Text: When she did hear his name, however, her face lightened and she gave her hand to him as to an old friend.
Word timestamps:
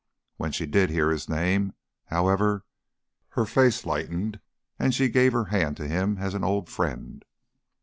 When 0.37 0.51
she 0.51 0.65
did 0.65 0.89
hear 0.89 1.11
his 1.11 1.29
name, 1.29 1.73
however, 2.05 2.65
her 3.37 3.45
face 3.45 3.85
lightened 3.85 4.39
and 4.79 4.95
she 4.95 5.09
gave 5.09 5.31
her 5.31 5.45
hand 5.53 5.77
to 5.77 5.87
him 5.87 6.17
as 6.17 6.31
to 6.31 6.37
an 6.37 6.43
old 6.43 6.69
friend. 6.71 7.23